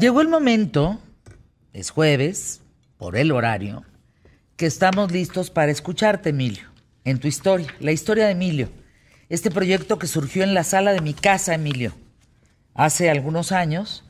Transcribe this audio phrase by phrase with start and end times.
[0.00, 0.98] Llegó el momento,
[1.74, 2.62] es jueves,
[2.96, 3.84] por el horario,
[4.56, 6.68] que estamos listos para escucharte, Emilio,
[7.04, 8.70] en tu historia, la historia de Emilio.
[9.28, 11.92] Este proyecto que surgió en la sala de mi casa, Emilio,
[12.72, 14.02] hace algunos años,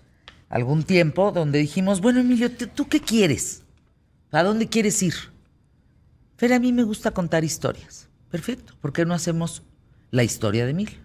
[0.49, 3.65] algún tiempo, donde dijimos, bueno, Emilio, ¿tú qué quieres?
[4.31, 5.15] ¿A dónde quieres ir?
[6.37, 8.09] Pero a mí me gusta contar historias.
[8.31, 9.65] Perfecto, ¿por qué no hacemos
[10.13, 11.01] la historia de Emilio?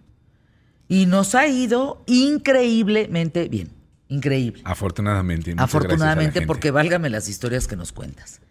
[0.87, 3.84] Y nos ha ido increíblemente bien.
[4.07, 4.61] Increíble.
[4.65, 5.53] Afortunadamente.
[5.57, 8.41] Afortunadamente, porque válgame las historias que nos cuentas.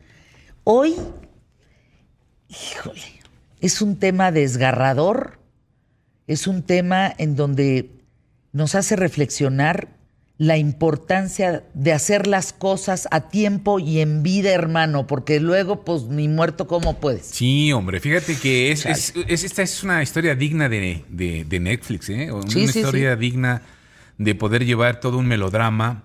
[0.64, 0.94] Hoy,
[2.48, 3.02] híjole,
[3.60, 5.38] es un tema desgarrador,
[6.26, 7.90] es un tema en donde
[8.52, 9.88] nos hace reflexionar
[10.36, 16.04] la importancia de hacer las cosas a tiempo y en vida, hermano, porque luego, pues,
[16.04, 17.26] ni muerto, ¿cómo puedes?
[17.26, 18.84] Sí, hombre, fíjate que es,
[19.28, 21.04] esta es una historia digna de,
[21.60, 22.32] Netflix, ¿eh?
[22.32, 23.62] Una historia digna
[24.18, 26.04] de poder llevar todo un melodrama,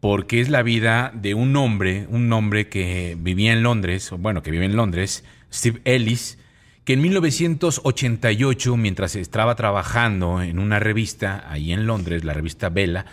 [0.00, 4.50] porque es la vida de un hombre, un hombre que vivía en Londres, bueno, que
[4.50, 6.38] vive en Londres, Steve Ellis,
[6.84, 13.04] que en 1988, mientras estaba trabajando en una revista ahí en Londres, la revista Vela,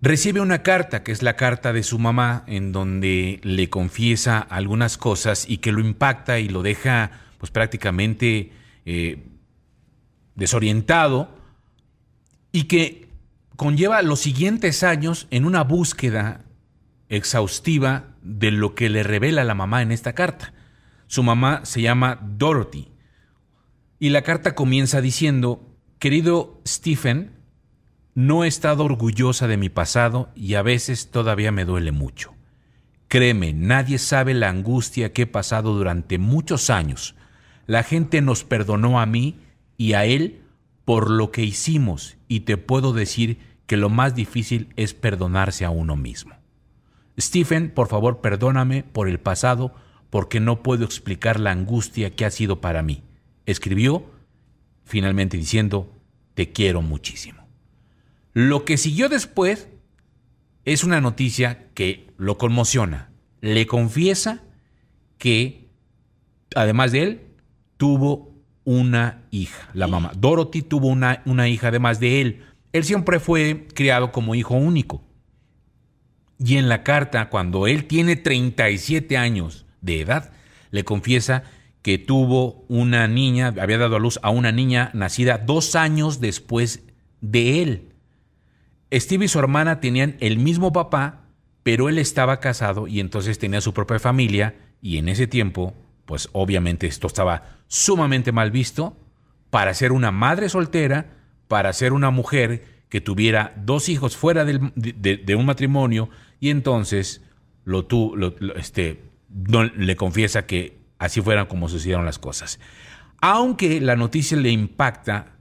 [0.00, 4.96] recibe una carta, que es la carta de su mamá, en donde le confiesa algunas
[4.96, 8.52] cosas y que lo impacta y lo deja pues prácticamente
[8.86, 9.24] eh,
[10.36, 11.36] desorientado
[12.52, 13.09] y que
[13.60, 16.46] conlleva los siguientes años en una búsqueda
[17.10, 20.54] exhaustiva de lo que le revela la mamá en esta carta.
[21.08, 22.88] Su mamá se llama Dorothy
[23.98, 27.32] y la carta comienza diciendo, querido Stephen,
[28.14, 32.32] no he estado orgullosa de mi pasado y a veces todavía me duele mucho.
[33.08, 37.14] Créeme, nadie sabe la angustia que he pasado durante muchos años.
[37.66, 39.38] La gente nos perdonó a mí
[39.76, 40.40] y a él
[40.86, 45.70] por lo que hicimos y te puedo decir que lo más difícil es perdonarse a
[45.70, 46.34] uno mismo.
[47.16, 49.72] Stephen, por favor, perdóname por el pasado
[50.10, 53.04] porque no puedo explicar la angustia que ha sido para mí.
[53.46, 54.10] Escribió,
[54.82, 55.96] finalmente diciendo,
[56.34, 57.46] te quiero muchísimo.
[58.32, 59.68] Lo que siguió después
[60.64, 63.12] es una noticia que lo conmociona.
[63.40, 64.42] Le confiesa
[65.16, 65.68] que,
[66.56, 67.20] además de él,
[67.76, 70.10] tuvo una hija, la mamá.
[70.18, 72.49] Dorothy tuvo una, una hija además de él.
[72.72, 75.02] Él siempre fue criado como hijo único.
[76.38, 80.32] Y en la carta, cuando él tiene 37 años de edad,
[80.70, 81.42] le confiesa
[81.82, 86.82] que tuvo una niña, había dado a luz a una niña nacida dos años después
[87.20, 87.92] de él.
[88.92, 91.24] Steve y su hermana tenían el mismo papá,
[91.62, 95.74] pero él estaba casado y entonces tenía su propia familia y en ese tiempo,
[96.06, 98.96] pues obviamente esto estaba sumamente mal visto
[99.50, 101.19] para ser una madre soltera,
[101.50, 107.22] para ser una mujer que tuviera dos hijos fuera de, un matrimonio y entonces
[107.64, 108.14] lo, tú,
[108.54, 109.02] este,
[109.76, 112.60] le confiesa que así fueran como sucedieron las cosas.
[113.20, 115.32] Aunque la noticia le impacta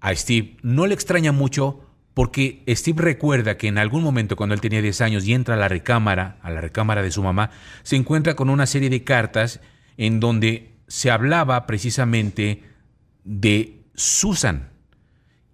[0.00, 1.80] a Steve, no le extraña mucho
[2.12, 5.58] porque Steve recuerda que en algún momento cuando él tenía 10 años y entra a
[5.58, 7.48] la recámara, a la recámara de su mamá,
[7.82, 9.60] se encuentra con una serie de cartas
[9.96, 12.62] en donde se hablaba precisamente
[13.24, 14.75] de Susan.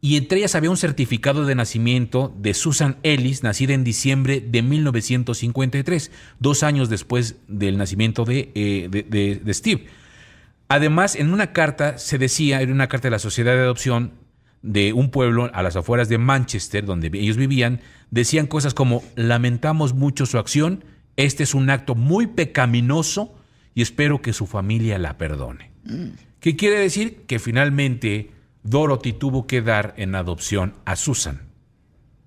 [0.04, 4.60] Y entre ellas había un certificado de nacimiento de Susan Ellis, nacida en diciembre de
[4.60, 9.86] 1953, dos años después del nacimiento de, eh, de Steve.
[10.66, 14.12] Además, en una carta se decía, era una carta de la Sociedad de Adopción,
[14.62, 17.80] de un pueblo a las afueras de Manchester, donde ellos vivían,
[18.10, 20.84] decían cosas como, lamentamos mucho su acción,
[21.16, 23.34] este es un acto muy pecaminoso
[23.74, 25.70] y espero que su familia la perdone.
[26.40, 27.22] ¿Qué quiere decir?
[27.26, 28.30] Que finalmente
[28.62, 31.42] Dorothy tuvo que dar en adopción a Susan.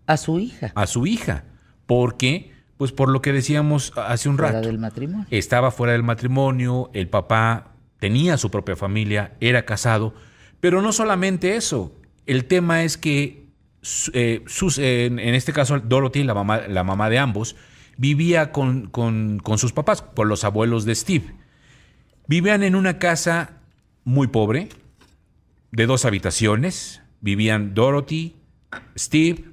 [0.06, 0.72] A su hija.
[0.76, 1.46] A su hija.
[1.86, 4.54] Porque, pues por lo que decíamos hace un rato.
[4.54, 5.28] Fuera del matrimonio.
[5.32, 10.14] Estaba fuera del matrimonio, el papá tenía su propia familia, era casado,
[10.60, 11.96] pero no solamente eso,
[12.26, 13.46] el tema es que
[14.14, 17.56] eh, sus, en este caso Dorothy, la mamá, la mamá de ambos,
[17.98, 18.92] vivía con,
[19.58, 21.36] sus papás, con los abuelos de Steve.
[22.28, 23.58] Vivían en una casa
[24.04, 24.70] muy pobre,
[25.76, 27.02] de dos habitaciones.
[27.22, 28.36] Vivían Dorothy,
[28.98, 29.46] Steve,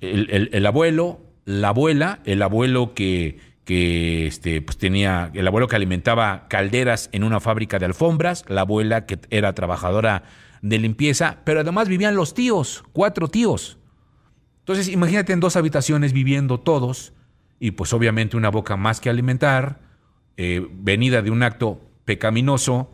[0.00, 7.08] el, abuelo, la abuela, el abuelo que, este, pues tenía, el abuelo que alimentaba calderas
[7.12, 10.24] en una fábrica de alfombras, la abuela que era trabajadora
[10.62, 13.78] de limpieza, pero además vivían los tíos, cuatro tíos.
[14.60, 17.12] Entonces imagínate en dos habitaciones viviendo todos
[17.58, 19.80] y pues obviamente una boca más que alimentar,
[20.36, 22.90] eh, venida de un acto pecaminoso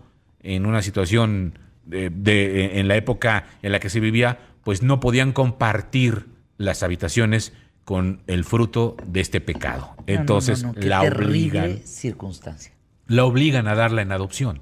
[0.55, 5.33] en una situación de, en la época en la que se vivía, pues no podían
[5.33, 6.27] compartir
[6.59, 7.53] las habitaciones
[7.85, 9.95] con el fruto de este pecado.
[10.07, 12.73] Entonces No, no, la obligan, circunstancia.
[13.07, 14.61] la obligan a darla en adopción.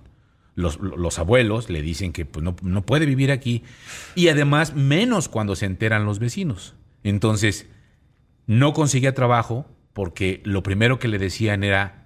[0.57, 3.65] Los, los abuelos le dicen que pues, no, no puede vivir aquí
[4.15, 6.75] y además menos cuando se enteran los vecinos.
[7.03, 7.67] Entonces
[8.47, 12.04] no conseguía trabajo porque lo primero que le decían era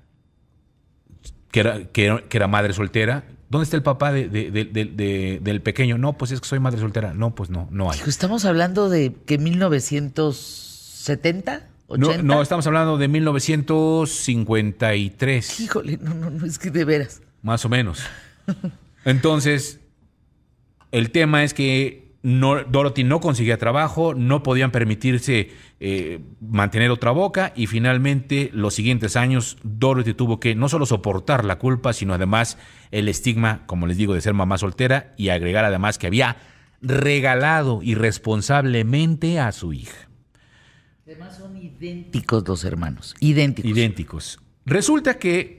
[1.51, 3.25] que era, que era, que era madre soltera.
[3.51, 5.97] ¿Dónde está el papá de- de- de- de- de- del pequeño?
[5.97, 7.15] No, pues es que soy madre soltera.
[7.15, 7.99] No, pues no, no hay.
[8.07, 12.23] Estamos hablando de que 1970, 80.
[12.23, 15.61] No, no, estamos hablando de 1953.
[15.61, 17.23] Híjole, no, no, no, es que de veras.
[17.43, 18.03] Más o menos.
[19.05, 19.81] Entonces,
[20.93, 25.51] el tema es que no, Dorothy no conseguía trabajo, no podían permitirse
[25.81, 31.45] eh, mantener otra boca y finalmente los siguientes años Dorothy tuvo que no solo soportar
[31.45, 32.59] la culpa, sino además
[32.91, 36.37] el estigma, como les digo, de ser mamá soltera y agregar además que había
[36.83, 40.09] regalado irresponsablemente a su hija.
[41.07, 43.71] Además son idénticos los hermanos, idénticos.
[43.71, 44.41] idénticos.
[44.67, 45.58] Resulta que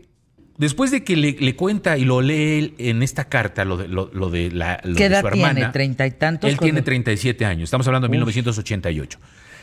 [0.59, 4.11] después de que le, le cuenta y lo lee en esta carta, lo de, lo,
[4.13, 5.71] lo de, la, lo ¿Qué de edad su hermana, tiene?
[5.71, 6.47] ¿Treinta y tantos?
[6.51, 8.17] Él tiene cuando- 37 años, estamos hablando de Uf.
[8.17, 9.17] 1988.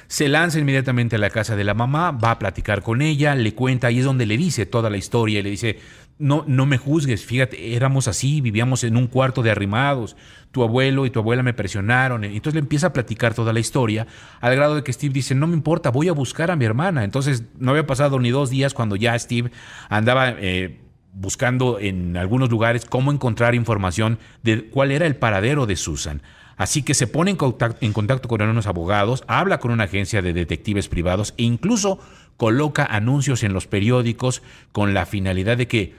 [0.08, 3.54] Se lanza inmediatamente a la casa de la mamá, va a platicar con ella, le
[3.54, 5.78] cuenta, y es donde le dice toda la historia, y le dice,
[6.18, 10.16] no, no me juzgues, fíjate, éramos así, vivíamos en un cuarto de arrimados,
[10.52, 14.06] tu abuelo y tu abuela me presionaron, entonces le empieza a platicar toda la historia,
[14.40, 17.02] al grado de que Steve dice, no me importa, voy a buscar a mi hermana.
[17.02, 19.50] Entonces no había pasado ni dos días cuando ya Steve
[19.88, 20.30] andaba...
[20.38, 20.82] eh,
[21.18, 26.22] buscando en algunos lugares cómo encontrar información de cuál era el paradero de Susan.
[26.56, 30.88] Así que se pone en contacto, con unos abogados, habla con una agencia de detectives
[30.88, 31.98] privados e incluso
[32.36, 34.42] coloca anuncios en los periódicos
[34.72, 35.94] con la finalidad de que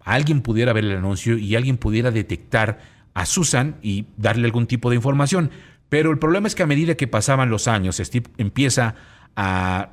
[0.00, 2.80] alguien pudiera ver el anuncio y alguien pudiera detectar
[3.14, 5.50] a Susan y darle algún tipo de información.
[5.88, 8.96] Pero el problema es que a medida que pasaban los años, Steve empieza
[9.36, 9.90] a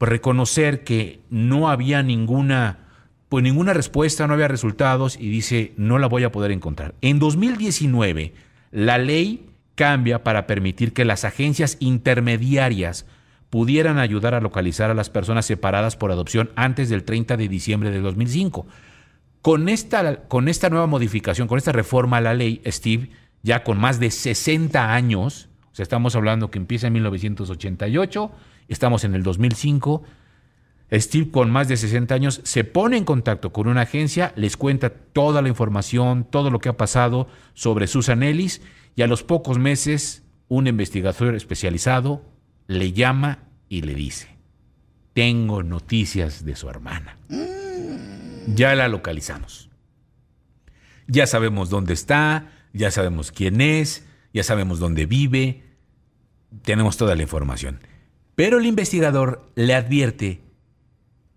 [0.00, 2.81] reconocer que no había ninguna,
[3.32, 6.94] pues ninguna respuesta, no había resultados y dice, no la voy a poder encontrar.
[7.00, 8.34] En 2019,
[8.72, 13.06] la ley cambia para permitir que las agencias intermediarias
[13.48, 17.90] pudieran ayudar a localizar a las personas separadas por adopción antes del 30 de diciembre
[17.90, 18.66] de 2005.
[19.40, 23.08] Con esta, con esta nueva modificación, con esta reforma a la ley, Steve,
[23.42, 28.30] ya con más de 60 años, o sea, estamos hablando que empieza en 1988,
[28.68, 30.02] estamos en el 2005,
[30.92, 34.90] Steve con más de 60 años se pone en contacto con una agencia, les cuenta
[34.90, 38.60] toda la información, todo lo que ha pasado sobre Susan Ellis
[38.94, 42.22] y a los pocos meses un investigador especializado
[42.66, 43.38] le llama
[43.70, 44.28] y le dice,
[45.14, 47.16] tengo noticias de su hermana.
[48.46, 49.70] Ya la localizamos.
[51.06, 54.04] Ya sabemos dónde está, ya sabemos quién es,
[54.34, 55.62] ya sabemos dónde vive,
[56.62, 57.80] tenemos toda la información.
[58.34, 60.40] Pero el investigador le advierte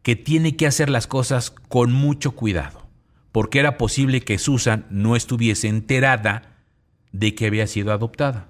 [0.06, 2.88] que tiene que hacer las cosas con mucho cuidado,
[3.32, 6.60] porque era posible que Susan no estuviese enterada
[7.12, 8.48] de que había sido adoptada.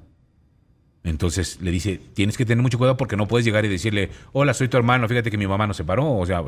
[1.05, 4.53] Entonces le dice, tienes que tener mucho cuidado porque no puedes llegar y decirle, hola,
[4.53, 6.43] soy tu hermano, fíjate que mi mamá nos separó, o sea,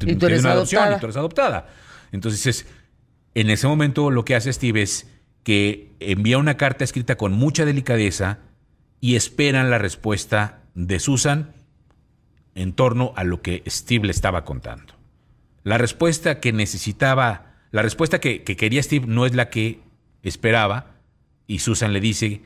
[0.00, 1.68] Y tú eres una adopción y tú eres adoptada.
[2.10, 2.66] Entonces, es-
[3.36, 5.06] en ese momento lo que hace Steve es
[5.44, 8.38] que envía una carta escrita con mucha delicadeza
[9.00, 11.52] y esperan la respuesta de Susan
[12.58, 14.94] en torno a lo que Steve le estaba contando.
[15.62, 19.80] La respuesta que necesitaba, la respuesta que, que quería Steve no es la que
[20.24, 20.96] esperaba
[21.46, 22.42] y Susan le dice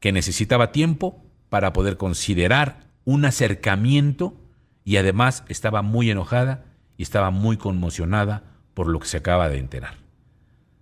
[0.00, 4.36] que necesitaba tiempo para poder considerar un acercamiento
[4.84, 6.66] y además estaba muy enojada
[6.98, 8.44] y estaba muy conmocionada
[8.74, 9.94] por lo que se acaba de enterar.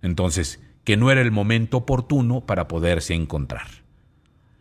[0.01, 3.84] Entonces, que no era el momento oportuno para poderse encontrar.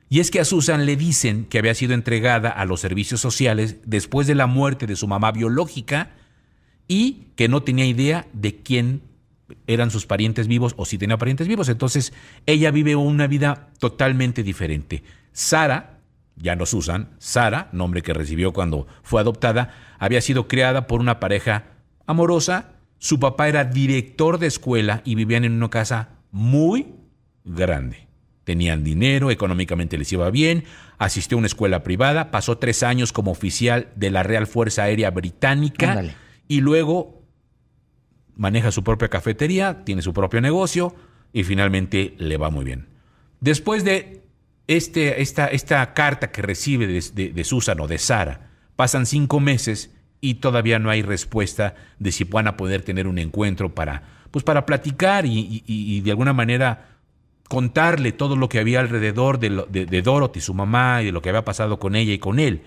[0.08, 3.78] Y es que a Susan le dicen que había sido entregada a los servicios sociales
[3.84, 6.10] después de la muerte de su mamá biológica
[6.86, 9.02] y que no tenía idea de quién
[9.66, 11.68] eran sus parientes vivos o si tenía parientes vivos.
[11.68, 12.12] Entonces
[12.46, 15.02] ella vive una vida totalmente diferente.
[15.32, 16.00] Sara,
[16.36, 21.20] ya no Susan, Sara, nombre que recibió cuando fue adoptada, había sido criada por una
[21.20, 21.64] pareja
[22.06, 22.72] amorosa.
[22.98, 26.94] Su papá era director de escuela y vivían en una casa muy
[27.44, 28.08] grande.
[28.44, 30.64] Tenían dinero, económicamente les iba bien,
[30.98, 35.10] asistió a una escuela privada, pasó tres años como oficial de la Real Fuerza Aérea
[35.10, 36.14] Británica Ándale.
[36.46, 37.22] y luego
[38.36, 40.94] maneja su propia cafetería, tiene su propio negocio
[41.32, 42.88] y finalmente le va muy bien.
[43.40, 44.22] Después de
[44.66, 49.40] este, esta, esta carta que recibe de, de- de Susan o de Sara, pasan cinco
[49.40, 54.02] meses y todavía no hay respuesta de si van a poder tener un encuentro para,
[54.30, 56.93] pues para platicar y, y- y de alguna manera
[57.54, 61.44] contarle todo lo que había alrededor de, Dorothy, su mamá, y de lo que había
[61.44, 62.64] pasado con ella y con él.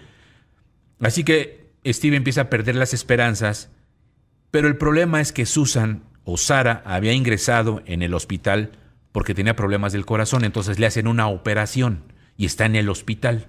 [1.02, 3.70] Así que Steve empieza a perder las esperanzas,
[4.50, 8.80] pero el problema es que Susan o Sara había ingresado en el hospital
[9.12, 12.04] porque tenía problemas del corazón, entonces le hacen una operación
[12.38, 13.48] y está en el hospital.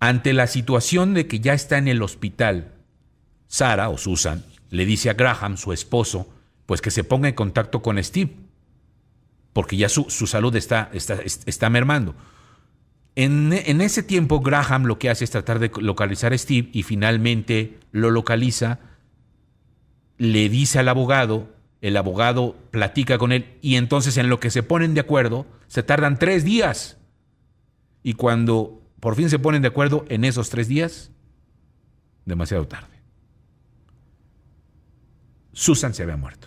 [0.00, 2.72] Ante la situación de que ya está en el hospital,
[3.46, 6.30] Sara o Susan le dice a Graham, su esposo,
[6.64, 8.47] pues que se ponga en contacto con Steve,
[9.58, 12.14] porque ya su, salud está, está, está mermando.
[13.16, 16.84] En, en, ese tiempo, Graham lo que hace es tratar de localizar a Steve y
[16.84, 18.78] finalmente lo localiza,
[20.16, 24.62] le dice al abogado, el abogado platica con él y entonces en lo que se
[24.62, 26.98] ponen de acuerdo, se tardan tres días.
[28.04, 31.10] Y cuando por fin se ponen de acuerdo en esos tres días,
[32.26, 33.02] demasiado tarde.
[35.52, 36.46] Susan se había muerto.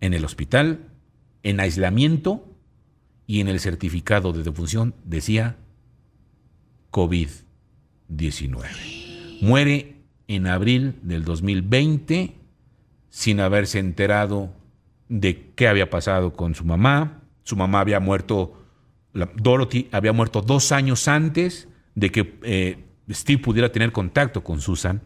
[0.00, 0.95] En el hospital,
[1.46, 2.44] en aislamiento
[3.28, 5.56] y en el certificado de defunción decía
[6.90, 8.64] COVID-19.
[9.42, 9.94] Muere
[10.26, 12.34] en abril del 2020
[13.10, 14.52] sin haberse enterado
[15.08, 17.22] de qué había pasado con su mamá.
[17.44, 18.64] Su mamá había muerto
[19.36, 25.00] Dorothy había muerto dos años antes de que eh, Steve pudiera tener contacto con Susan.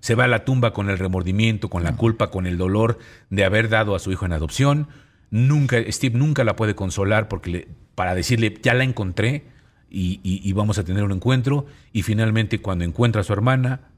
[0.00, 2.98] Se va a la tumba con el remordimiento, con la culpa, con el dolor
[3.30, 4.88] de haber dado a su hijo en adopción.
[5.32, 9.44] Nunca, Steve nunca la puede consolar porque para decirle, ya la encontré
[9.88, 11.64] y, vamos a tener un encuentro.
[11.90, 13.92] Y finalmente cuando encuentra a su hermana,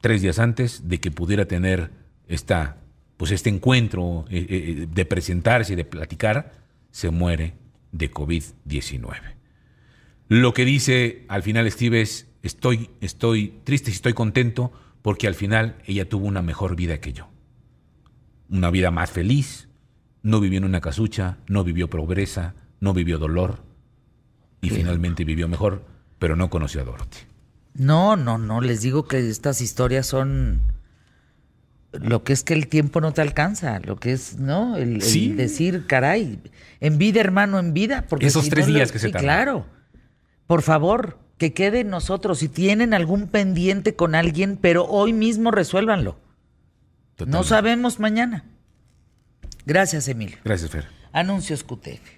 [0.00, 1.90] tres días antes de que pudiera tener
[2.28, 2.76] esta,
[3.16, 6.52] pues este encuentro eh, eh, de presentarse y de platicar,
[6.92, 7.54] se muere
[7.90, 9.16] de COVID-19.
[10.28, 15.34] Lo que dice al final Steve es, estoy, estoy triste y estoy contento porque al
[15.34, 17.28] final ella tuvo una mejor vida que yo.
[18.48, 19.67] Una vida más feliz,
[20.28, 23.62] no vivió en una casucha, no vivió pobreza, no vivió dolor
[24.60, 25.84] y finalmente vivió mejor,
[26.18, 27.20] pero no conoció a Dorothy.
[27.74, 30.60] No, no, no, les digo que estas historias son
[31.92, 34.76] lo que es que el tiempo no te alcanza, lo que es, ¿no?
[34.76, 36.38] El, decir, caray,
[36.80, 38.04] en vida, hermano, en vida.
[38.06, 39.22] Porque Esos tres días que se tardan.
[39.22, 39.66] Claro.
[40.46, 42.40] Por favor, que quede en nosotros.
[42.40, 46.18] Si tienen algún pendiente con alguien, pero hoy mismo resuélvanlo.
[47.26, 48.44] No sabemos mañana.
[49.68, 50.38] Gracias, Emilio.
[50.44, 50.86] Gracias, Fer.
[51.12, 52.17] Anuncios QTF.